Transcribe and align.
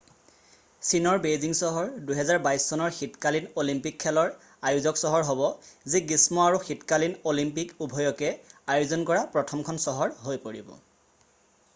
চীনৰ 0.91 1.19
বেইজিং 1.25 1.51
চহৰ 1.57 1.91
2022 2.11 2.63
চনৰ 2.71 2.95
শীতকালীন 2.99 3.49
অলিম্পিক 3.63 3.99
খেলৰ 4.05 4.31
আয়োজক 4.71 4.97
চহৰ 5.03 5.27
হ'ব 5.29 5.45
যি 5.95 6.03
গ্ৰীষ্ম 6.13 6.41
আৰু 6.47 6.63
শীতকালীন 6.71 7.15
অলিম্পিক 7.35 7.77
উভয়কে 7.89 8.33
আয়োজন 8.79 9.07
কৰা 9.11 9.27
প্ৰথমখন 9.37 9.81
চহৰ 9.87 10.17
হৈ 10.29 10.41
পৰিব 10.49 10.77